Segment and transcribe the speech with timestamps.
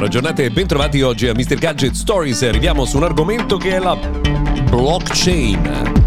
[0.00, 1.56] Buona giornata e bentrovati oggi a Mr.
[1.56, 2.40] Gadget Stories.
[2.40, 3.94] Arriviamo su un argomento che è la
[4.70, 5.99] blockchain.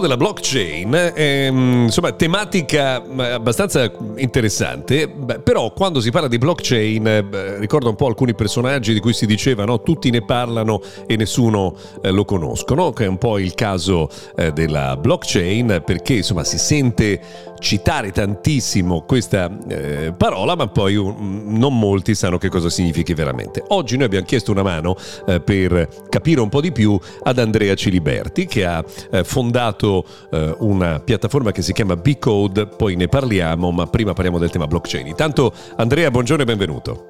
[0.00, 3.04] Quello della blockchain è insomma tematica
[3.34, 5.12] abbastanza interessante,
[5.44, 9.26] però quando si parla di blockchain beh, ricordo un po' alcuni personaggi di cui si
[9.26, 9.82] diceva no?
[9.82, 14.52] tutti ne parlano e nessuno eh, lo conoscono, che è un po' il caso eh,
[14.52, 17.20] della blockchain perché insomma si sente
[17.58, 23.62] citare tantissimo questa eh, parola ma poi non molti sanno che cosa significhi veramente.
[23.68, 27.74] Oggi noi abbiamo chiesto una mano eh, per capire un po' di più ad Andrea
[27.74, 29.88] Ciliberti che ha eh, fondato
[30.30, 34.66] eh, una piattaforma che si chiama B-Code, poi ne parliamo, ma prima parliamo del tema
[34.66, 35.06] blockchain.
[35.06, 37.09] Intanto Andrea, buongiorno e benvenuto.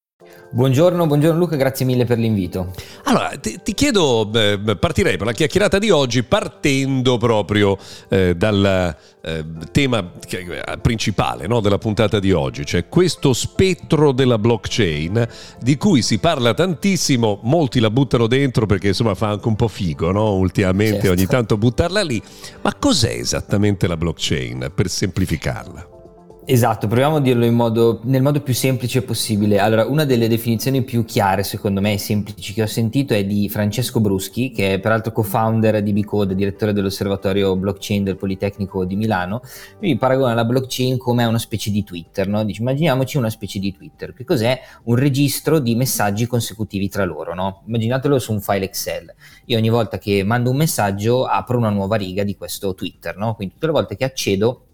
[0.53, 2.73] Buongiorno, buongiorno Luca, grazie mille per l'invito.
[3.05, 7.77] Allora, ti, ti chiedo, beh, partirei per la chiacchierata di oggi partendo proprio
[8.09, 14.37] eh, dal eh, tema eh, principale no, della puntata di oggi, cioè questo spettro della
[14.37, 15.25] blockchain
[15.61, 19.69] di cui si parla tantissimo, molti la buttano dentro perché insomma fa anche un po'
[19.69, 20.33] figo, no?
[20.33, 21.11] ultimamente certo.
[21.11, 22.21] ogni tanto buttarla lì,
[22.61, 25.99] ma cos'è esattamente la blockchain per semplificarla?
[26.43, 29.59] Esatto, proviamo a dirlo modo, nel modo più semplice possibile.
[29.59, 33.99] Allora, una delle definizioni più chiare, secondo me, semplici che ho sentito è di Francesco
[33.99, 39.43] Bruschi, che è peraltro co-founder di Bicode, direttore dell'osservatorio blockchain del Politecnico di Milano.
[39.79, 42.43] Lui paragona la blockchain come una specie di Twitter, no?
[42.43, 44.11] Dice, immaginiamoci una specie di Twitter.
[44.11, 44.59] Che cos'è?
[44.85, 47.61] Un registro di messaggi consecutivi tra loro, no?
[47.67, 49.13] Immaginatelo su un file Excel.
[49.45, 53.35] Io ogni volta che mando un messaggio apro una nuova riga di questo Twitter, no?
[53.35, 54.65] Quindi tutte le volte che accedo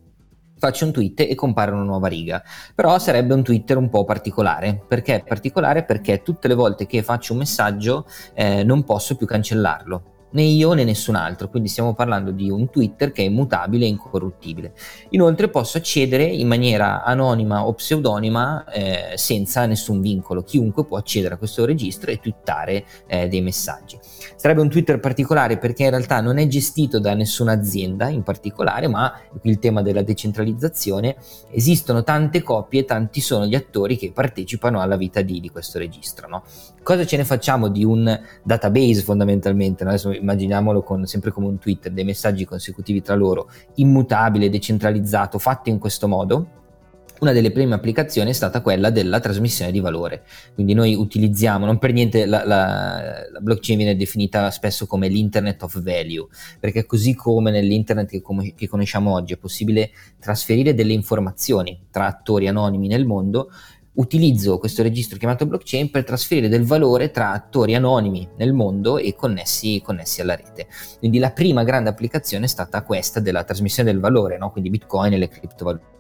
[0.58, 2.44] faccio un tweet e compare una nuova riga.
[2.76, 4.84] Però sarebbe un Twitter un po' particolare.
[4.88, 5.84] Perché particolare?
[5.84, 10.74] Perché tutte le volte che faccio un messaggio eh, non posso più cancellarlo né io
[10.74, 14.74] né nessun altro, quindi stiamo parlando di un Twitter che è immutabile e incorruttibile.
[15.10, 21.36] Inoltre posso accedere in maniera anonima o pseudonima eh, senza nessun vincolo, chiunque può accedere
[21.36, 23.98] a questo registro e twittare eh, dei messaggi.
[24.36, 28.88] Sarebbe un Twitter particolare perché in realtà non è gestito da nessuna azienda in particolare,
[28.88, 31.16] ma il tema della decentralizzazione,
[31.52, 36.28] esistono tante coppie, tanti sono gli attori che partecipano alla vita di, di questo registro.
[36.28, 36.44] No?
[36.88, 39.84] Cosa ce ne facciamo di un database fondamentalmente?
[39.84, 39.90] No?
[39.90, 45.68] Adesso immaginiamolo con, sempre come un Twitter, dei messaggi consecutivi tra loro, immutabile, decentralizzato, fatto
[45.68, 46.48] in questo modo,
[47.20, 50.24] una delle prime applicazioni è stata quella della trasmissione di valore.
[50.54, 55.62] Quindi noi utilizziamo, non per niente la, la, la, blockchain viene definita spesso come l'internet
[55.64, 56.28] of value,
[56.58, 59.90] perché così come nell'internet che, come, che conosciamo oggi è possibile
[60.22, 63.50] trasferire delle informazioni tra attori anonimi nel mondo,
[63.98, 69.14] utilizzo questo registro chiamato blockchain per trasferire del valore tra attori anonimi nel mondo e
[69.16, 70.68] connessi, connessi alla rete.
[71.00, 74.52] Quindi la prima grande applicazione è stata questa della trasmissione del valore, no?
[74.52, 75.96] quindi Bitcoin e le criptovalute.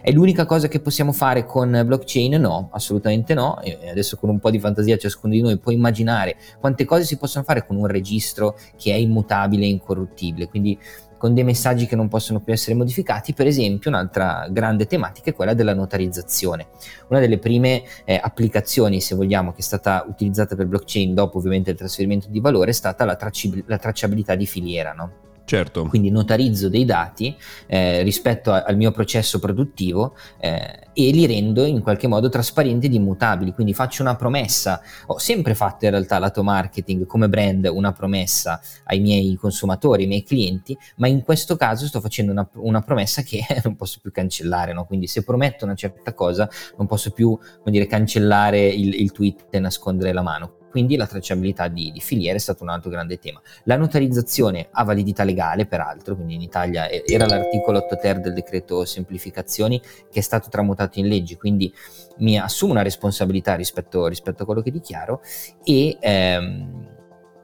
[0.00, 2.40] È l'unica cosa che possiamo fare con blockchain?
[2.40, 3.60] No, assolutamente no.
[3.60, 7.16] E adesso con un po' di fantasia ciascuno di noi può immaginare quante cose si
[7.16, 10.48] possono fare con un registro che è immutabile e incorruttibile.
[10.48, 10.78] Quindi
[11.22, 13.32] con dei messaggi che non possono più essere modificati.
[13.32, 16.66] Per esempio, un'altra grande tematica è quella della notarizzazione.
[17.10, 21.70] Una delle prime eh, applicazioni, se vogliamo, che è stata utilizzata per blockchain dopo ovviamente
[21.70, 24.94] il trasferimento di valore è stata la, tracci- la tracciabilità di filiera.
[24.94, 25.31] No?
[25.52, 25.84] Certo.
[25.84, 31.66] Quindi notarizzo dei dati eh, rispetto a, al mio processo produttivo eh, e li rendo
[31.66, 33.52] in qualche modo trasparenti ed immutabili.
[33.52, 34.80] Quindi faccio una promessa.
[35.08, 40.08] Ho sempre fatto in realtà lato marketing come brand una promessa ai miei consumatori, ai
[40.08, 44.10] miei clienti, ma in questo caso sto facendo una, una promessa che non posso più
[44.10, 44.72] cancellare.
[44.72, 44.86] No?
[44.86, 46.48] Quindi se prometto una certa cosa
[46.78, 51.68] non posso più dire, cancellare il, il tweet e nascondere la mano quindi la tracciabilità
[51.68, 53.40] di, di, filiere è stato un altro grande tema.
[53.64, 58.86] La notarizzazione ha validità legale, peraltro, quindi in Italia era l'articolo 8 ter del decreto
[58.86, 61.72] semplificazioni che è stato tramutato in legge, quindi
[62.18, 65.20] mi assumo una responsabilità rispetto, rispetto a quello che dichiaro
[65.62, 66.88] e, ehm,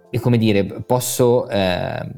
[0.09, 2.11] e come dire, posso eh,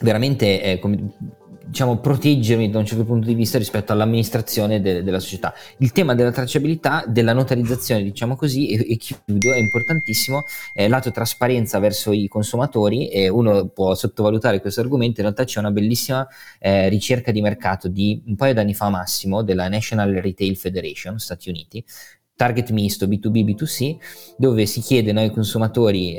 [0.00, 0.62] veramente...
[0.62, 5.54] Eh, come, diciamo, proteggermi da un certo punto di vista rispetto all'amministrazione de- della società.
[5.78, 10.44] Il tema della tracciabilità, della notarizzazione, diciamo così, e, e chiudo, è importantissimo,
[10.74, 15.58] eh, lato trasparenza verso i consumatori, e uno può sottovalutare questo argomento, in realtà c'è
[15.58, 16.26] una bellissima
[16.58, 21.48] eh, ricerca di mercato di un paio d'anni fa massimo della National Retail Federation, Stati
[21.48, 21.84] Uniti,
[22.36, 23.96] target misto B2B, B2C,
[24.36, 26.16] dove si chiedono ai consumatori...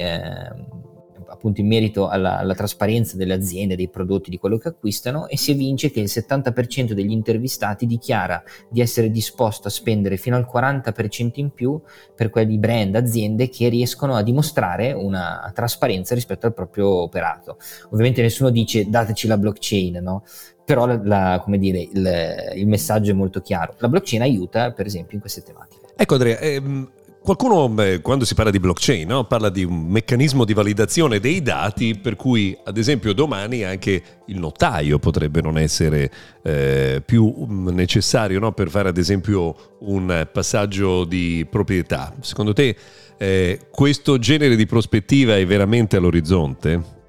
[1.45, 5.37] Appunto in merito alla, alla, trasparenza delle aziende, dei prodotti, di quello che acquistano e
[5.37, 10.49] si evince che il 70% degli intervistati dichiara di essere disposto a spendere fino al
[10.51, 11.79] 40% in più
[12.15, 17.57] per quei brand, aziende che riescono a dimostrare una trasparenza rispetto al proprio operato.
[17.91, 20.23] Ovviamente nessuno dice dateci la blockchain, no?
[20.65, 23.75] però la, la, dire, il, il, messaggio è molto chiaro.
[23.77, 25.93] La blockchain aiuta per esempio in queste tematiche.
[25.95, 26.89] Ecco Andrea, ehm,
[27.25, 27.73] Qualcuno,
[28.03, 29.23] quando si parla di blockchain, no?
[29.23, 34.37] parla di un meccanismo di validazione dei dati per cui, ad esempio, domani anche il
[34.37, 36.11] notaio potrebbe non essere
[36.43, 38.51] eh, più mm, necessario no?
[38.51, 42.13] per fare, ad esempio, un passaggio di proprietà.
[42.19, 42.75] Secondo te
[43.17, 47.04] eh, questo genere di prospettiva è veramente all'orizzonte?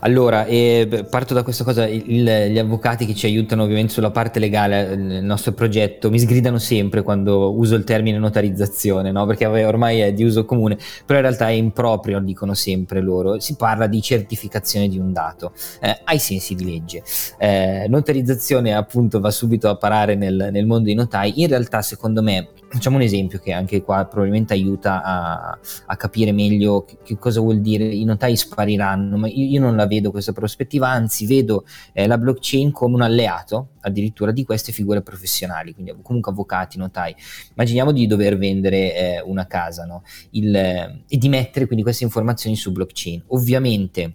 [0.00, 4.38] Allora, eh, parto da questa cosa, il, gli avvocati che ci aiutano ovviamente sulla parte
[4.38, 9.26] legale nel nostro progetto mi sgridano sempre quando uso il termine notarizzazione, no?
[9.26, 13.56] perché ormai è di uso comune, però in realtà è improprio, dicono sempre loro, si
[13.56, 17.02] parla di certificazione di un dato eh, ai sensi di legge.
[17.38, 22.22] Eh, notarizzazione appunto va subito a parare nel, nel mondo dei notai, in realtà secondo
[22.22, 27.16] me facciamo un esempio che anche qua probabilmente aiuta a, a capire meglio che, che,
[27.18, 31.26] cosa vuol dire i notai spariranno, ma io, io, non la vedo questa prospettiva, anzi
[31.26, 36.78] vedo eh, la blockchain come un alleato addirittura di queste figure professionali, quindi comunque avvocati,
[36.78, 37.14] notai.
[37.50, 40.02] Immaginiamo di dover vendere eh, una casa no?
[40.30, 43.24] Il, eh, e di mettere quindi queste informazioni su blockchain.
[43.28, 44.14] Ovviamente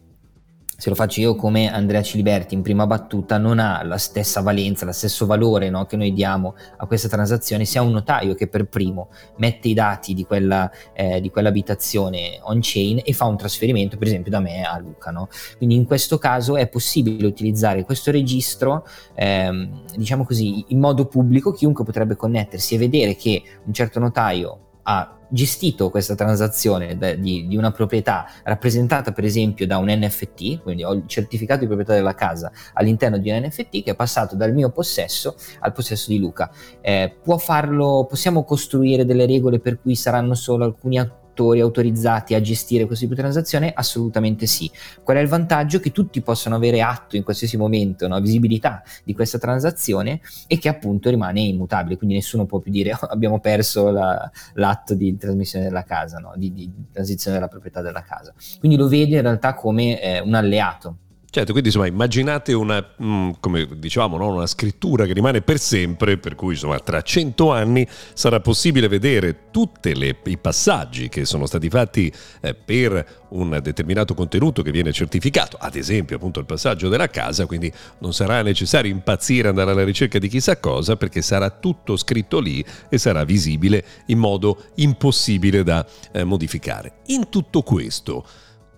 [0.82, 4.84] se lo faccio io come Andrea Ciliberti in prima battuta, non ha la stessa valenza,
[4.84, 8.48] lo stesso valore no, che noi diamo a questa transazione se ha un notaio che
[8.48, 13.96] per primo mette i dati di, quella, eh, di quell'abitazione on-chain e fa un trasferimento,
[13.96, 15.12] per esempio da me a Luca.
[15.12, 15.30] No?
[15.58, 18.84] Quindi in questo caso è possibile utilizzare questo registro,
[19.14, 24.71] ehm, diciamo così, in modo pubblico, chiunque potrebbe connettersi e vedere che un certo notaio
[24.84, 30.84] ha gestito questa transazione di, di, una proprietà rappresentata per esempio da un NFT, quindi
[30.84, 34.54] ho il certificato di proprietà della casa all'interno di un NFT che è passato dal
[34.54, 36.52] mio possesso al possesso di Luca.
[36.82, 42.36] Eh, può farlo, possiamo costruire delle regole per cui saranno solo alcuni attori attori autorizzati
[42.36, 43.72] a gestire questo tipo di transazione?
[43.74, 44.70] Assolutamente sì.
[45.04, 45.80] Qual è il vantaggio?
[45.80, 48.20] Che tutti possano avere atto in qualsiasi momento, no?
[48.20, 53.06] visibilità di questa transazione e che appunto rimane immutabile, quindi nessuno può più dire oh,
[53.08, 56.34] abbiamo perso la, l'atto di trasmissione della casa, no?
[56.36, 58.34] di, di, transizione della proprietà della casa.
[58.60, 60.98] Quindi lo vedo in realtà come eh, un alleato
[61.34, 64.34] Certo, quindi insomma immaginate una, mm, come dicevamo, no?
[64.34, 69.50] una scrittura che rimane per sempre, per cui insomma tra cento anni sarà possibile vedere
[69.50, 69.94] tutti
[70.26, 72.12] i passaggi che sono stati fatti
[72.42, 77.46] eh, per un determinato contenuto che viene certificato, ad esempio appunto il passaggio della casa,
[77.46, 82.42] quindi non sarà necessario impazzire, andare alla ricerca di chissà cosa, perché sarà tutto scritto
[82.42, 86.96] lì e sarà visibile in modo impossibile da eh, modificare.
[87.06, 88.26] In tutto questo,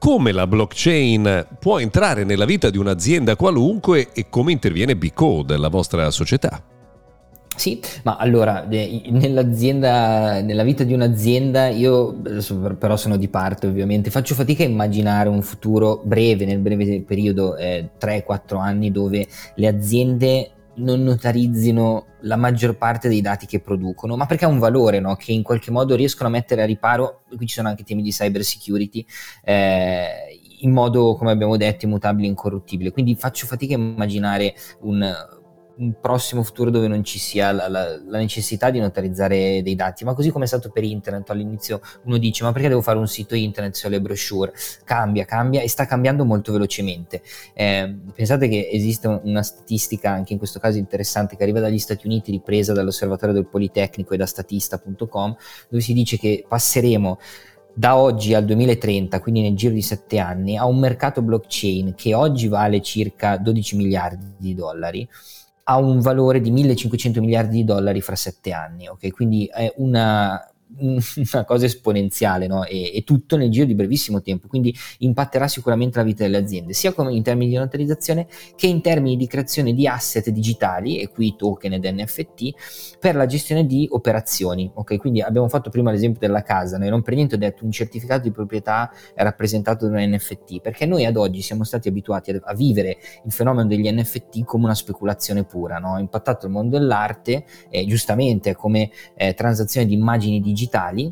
[0.04, 5.70] come la blockchain può entrare nella vita di un'azienda qualunque e come interviene B-Code, la
[5.70, 6.62] vostra società.
[7.56, 12.16] Sì, ma allora nell'azienda, nella vita di un'azienda, io
[12.78, 17.56] però sono di parte ovviamente, faccio fatica a immaginare un futuro breve, nel breve periodo,
[17.56, 24.16] eh, 3-4 anni, dove le aziende non notarizzino la maggior parte dei dati che producono,
[24.16, 25.16] ma perché ha un valore no?
[25.16, 28.12] che in qualche modo riescono a mettere a riparo, qui ci sono anche temi di
[28.12, 29.06] cyber security,
[29.44, 32.92] eh, in modo, come abbiamo detto, immutabile e incorruttibile.
[32.92, 35.14] Quindi faccio fatica a immaginare un,
[35.76, 40.04] un prossimo futuro dove non ci sia la, la, la, necessità di notarizzare dei dati,
[40.04, 43.08] ma così come è stato per internet, all'inizio uno dice ma perché devo fare un
[43.08, 44.54] sito internet se ho le brochure?
[44.84, 47.22] Cambia, cambia e sta cambiando molto velocemente.
[47.54, 52.06] Eh, pensate che esiste una statistica anche in questo caso interessante che arriva dagli Stati
[52.06, 55.36] Uniti, ripresa dall'osservatorio del Politecnico e da statista.com,
[55.70, 57.20] dove si dice che passeremo
[57.76, 62.14] da oggi al 2030, quindi nel giro di sette anni, a un mercato blockchain che
[62.14, 65.08] oggi vale circa 12 miliardi di dollari
[65.64, 69.12] ha un valore di 1500 miliardi di dollari fra sette anni, ok?
[69.12, 72.66] Quindi è una, una cosa esponenziale no?
[72.66, 76.74] e, e, tutto nel giro di brevissimo tempo, quindi impatterà sicuramente la vita delle aziende,
[76.74, 81.36] sia in termini di notarizzazione che in termini di creazione di asset digitali, e qui
[81.36, 84.70] token ed NFT, per la gestione di operazioni.
[84.74, 84.98] Okay?
[84.98, 88.24] Quindi abbiamo fatto prima l'esempio della casa, noi non per niente ho detto un certificato
[88.24, 92.40] di proprietà è rappresentato da un NFT, perché noi ad oggi siamo stati abituati a,
[92.44, 96.00] a vivere il fenomeno degli NFT come una speculazione pura, no?
[96.00, 101.12] impattato il mondo dell'arte, eh, giustamente come eh, transazione di immagini digitali, digitali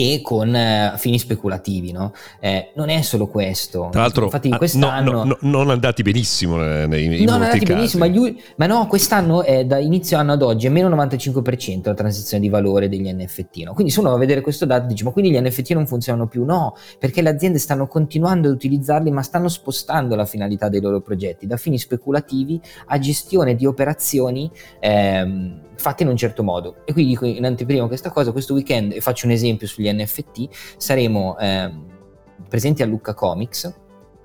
[0.00, 1.90] e con eh, fini speculativi.
[1.90, 2.12] No?
[2.38, 3.88] Eh, non è solo questo.
[3.90, 5.24] Tra l'altro, infatti, quest'anno.
[5.24, 7.72] No, no, non andati benissimo nei, in Non andati casi.
[7.72, 11.86] benissimo, ma, gli, ma, no, quest'anno è da inizio anno ad oggi è meno 95%
[11.86, 13.64] la transizione di valore degli NFT.
[13.64, 13.74] No?
[13.74, 16.28] Quindi se uno va a vedere questo dato dice: Ma quindi gli NFT non funzionano
[16.28, 16.44] più?
[16.44, 21.00] No, perché le aziende stanno continuando ad utilizzarli, ma stanno spostando la finalità dei loro
[21.00, 24.48] progetti da fini speculativi a gestione di operazioni.
[24.78, 26.76] Ehm, fatte in un certo modo.
[26.84, 30.48] E quindi dico in anteprima questa cosa, questo weekend, e faccio un esempio sugli NFT,
[30.76, 31.70] saremo eh,
[32.48, 33.64] presenti a Lucca Comics,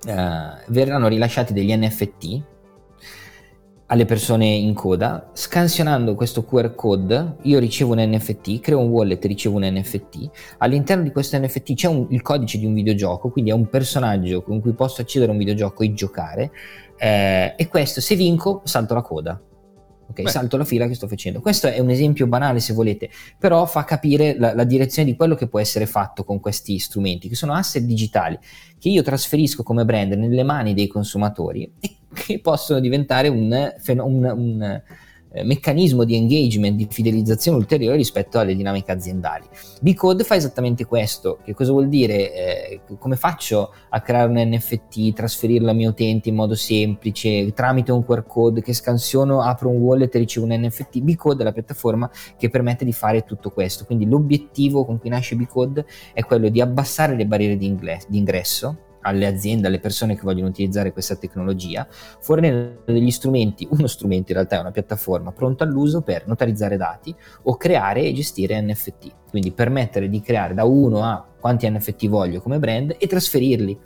[0.05, 2.43] eh, verranno rilasciati degli NFT
[3.87, 9.23] alle persone in coda, scansionando questo QR code, io ricevo un NFT, creo un wallet
[9.23, 13.29] e ricevo un NFT, all'interno di questo NFT c'è un, il codice di un videogioco,
[13.29, 16.51] quindi è un personaggio con cui posso accedere a un videogioco e giocare,
[16.97, 19.39] eh, e questo se vinco salto la coda,
[20.13, 20.29] Ok, Beh.
[20.29, 21.41] salto la fila che sto facendo.
[21.41, 25.33] Questo è un esempio banale se volete, però fa capire la, la, direzione di quello
[25.33, 28.37] che può essere fatto con questi strumenti, che sono asset digitali
[28.77, 34.33] che io trasferisco come brand nelle mani dei consumatori e che possono diventare un, un,
[34.35, 34.81] un
[35.41, 39.45] meccanismo di engagement, di fidelizzazione ulteriore rispetto alle dinamiche aziendali.
[39.81, 41.39] B-Code fa esattamente questo.
[41.43, 42.33] Che cosa vuol dire?
[42.33, 47.91] Eh, come faccio a creare un NFT, trasferirlo ai miei utenti in modo semplice, tramite
[47.91, 51.01] un QR code che scansiono, apro un wallet e ricevo un NFT?
[51.01, 53.85] B-Code è la piattaforma che permette di fare tutto questo.
[53.85, 57.75] Quindi l'obiettivo con cui nasce B-Code è quello di abbassare le barriere di,
[58.11, 64.31] ingresso alle aziende, alle persone che vogliono utilizzare questa tecnologia, fornendo degli strumenti, uno strumento
[64.31, 69.11] in realtà è una piattaforma pronta all'uso per notarizzare dati o creare e gestire NFT,
[69.29, 73.79] quindi permettere di creare da uno a quanti NFT voglio come brand e trasferirli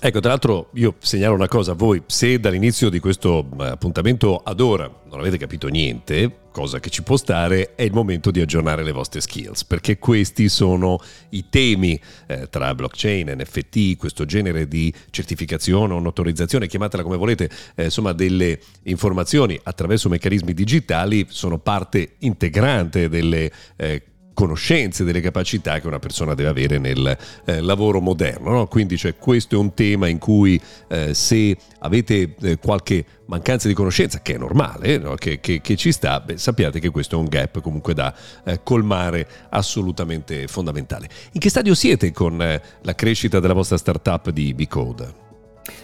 [0.00, 4.36] Ecco, tra l'altro io segnalo una cosa a voi, se dall'inizio di questo eh, appuntamento
[4.36, 8.40] ad ora non avete capito niente, cosa che ci può stare, è il momento di
[8.40, 11.00] aggiornare le vostre skills, perché questi sono
[11.30, 17.50] i temi eh, tra blockchain, NFT, questo genere di certificazione o notorizzazione, chiamatela come volete,
[17.74, 24.02] eh, insomma delle informazioni attraverso meccanismi digitali sono parte integrante delle eh,
[24.38, 28.50] conoscenze, delle capacità che una persona deve avere nel eh, lavoro moderno.
[28.50, 28.66] No?
[28.68, 33.74] Quindi cioè, questo è un tema in cui eh, se avete eh, qualche mancanza di
[33.74, 35.16] conoscenza, che è normale, no?
[35.16, 38.14] che, che, che, ci sta, beh, sappiate che questo è un gap comunque da
[38.44, 41.08] eh, colmare assolutamente fondamentale.
[41.32, 45.26] In che stadio siete con eh, la crescita della vostra startup di Bcode?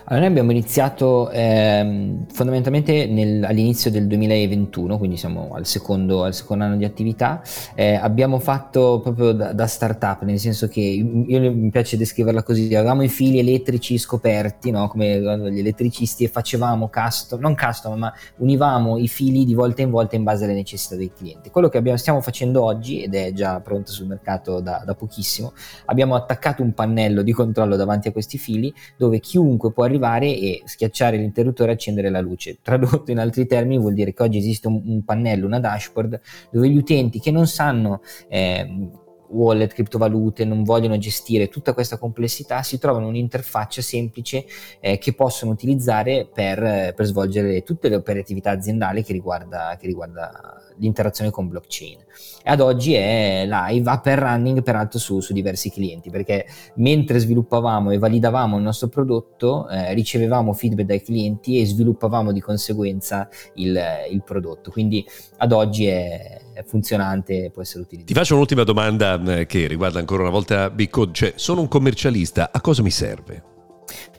[0.07, 6.35] Allora, noi abbiamo iniziato ehm, fondamentalmente nel, all'inizio del 2021, quindi siamo al secondo, al
[6.35, 7.41] secondo anno di attività.
[7.75, 12.75] Eh, abbiamo fatto proprio da, da, startup, nel senso che io mi piace descriverla così:
[12.75, 14.89] avevamo i fili elettrici scoperti, no?
[14.89, 15.21] come
[15.51, 20.17] gli elettricisti, e facevamo custom, non custom, ma univamo i fili di volta in volta
[20.17, 21.49] in base alle necessità dei clienti.
[21.49, 25.55] Quello che abbiamo, stiamo facendo oggi, ed è già pronto sul mercato da, da pochissimo,
[25.87, 29.93] abbiamo attaccato un pannello di controllo davanti a questi fili dove chiunque può arrivare
[30.37, 32.59] e schiacciare l'interruttore e accendere la luce.
[32.63, 36.21] Tradotto in altri termini vuol dire che oggi esiste un, un pannello, una dashboard
[36.51, 38.89] dove gli utenti che non sanno eh,
[39.29, 44.47] wallet, criptovalute, non vogliono gestire tutta questa complessità, si trovano un'interfaccia semplice
[44.81, 50.63] eh, che possono utilizzare per, per, svolgere tutte le operatività aziendali che riguarda, che riguarda
[50.79, 51.99] l'interazione con blockchain.
[52.43, 57.19] E ad oggi è live, up and running peraltro su, su diversi clienti, perché mentre
[57.19, 63.29] sviluppavamo e validavamo il nostro prodotto, eh, ricevevamo feedback dai clienti e sviluppavamo di conseguenza
[63.55, 64.71] il, il prodotto.
[64.71, 65.05] Quindi
[65.39, 68.13] ad oggi è, funzionante e può essere utilizzato.
[68.13, 72.51] Ti faccio un'ultima domanda eh, che riguarda ancora una volta Big cioè sono un commercialista,
[72.53, 73.54] a cosa mi serve?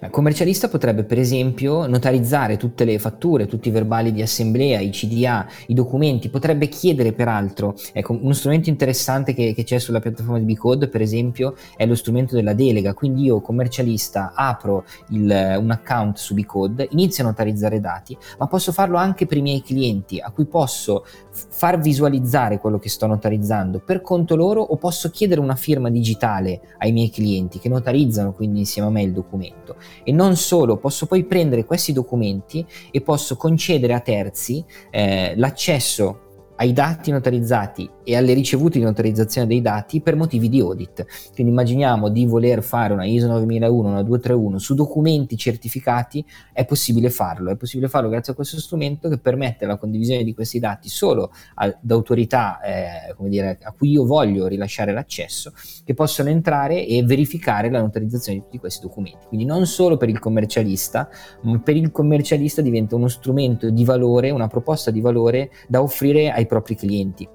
[0.06, 4.92] Il commercialista potrebbe per esempio notarizzare tutte le fatture, tutti i verbali di assemblea, i
[4.92, 10.40] CDA, i documenti, potrebbe chiedere peraltro, ecco uno strumento interessante che, che c'è sulla piattaforma
[10.40, 15.72] di Bcode per esempio è lo strumento della delega, quindi io commercialista apro il, un
[15.72, 20.20] account su Bcode, inizio a notarizzare dati, ma posso farlo anche per i miei clienti
[20.20, 23.80] a cui posso far visualizzare quello che sto notarizzando.
[23.80, 28.60] Per conto loro o posso chiedere una firma digitale ai miei clienti che notarizzano quindi
[28.60, 33.36] insieme a me il documento e non solo, posso poi prendere questi documenti e posso
[33.38, 36.20] concedere a terzi eh, l'accesso
[36.58, 41.06] ai dati notarizzati e alle ricevute di notarizzazione dei dati per motivi di audit.
[41.34, 47.10] Quindi immaginiamo di voler fare una ISO 9001, una 231 su documenti certificati, è possibile
[47.10, 50.88] farlo, è possibile farlo grazie a questo strumento che permette la condivisione di questi dati
[50.88, 55.52] solo ad autorità eh, dire, a cui io voglio rilasciare l'accesso,
[55.84, 59.26] che possono entrare e verificare la notarizzazione di tutti questi documenti.
[59.28, 61.10] Quindi non solo per il commercialista,
[61.42, 66.32] ma per il commercialista diventa uno strumento di valore, una proposta di valore da offrire
[66.32, 67.28] ai propri clienti.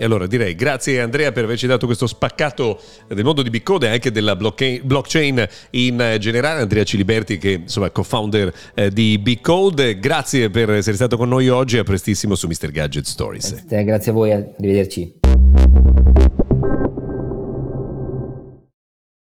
[0.00, 3.90] E allora direi grazie Andrea per averci dato questo spaccato del mondo di Bitcode e
[3.90, 6.60] anche della blockchain in generale.
[6.60, 9.98] Andrea Ciliberti che insomma è co-founder eh, di Bitcode.
[9.98, 11.78] Grazie per essere stato con noi oggi.
[11.78, 12.70] A prestissimo su Mr.
[12.70, 13.64] Gadget Stories.
[13.66, 15.16] Grazie a voi, arrivederci.